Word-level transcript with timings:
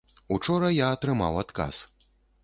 Учора 0.35 0.71
я 0.75 0.87
атрымаў 0.95 1.37
адказ. 1.41 1.83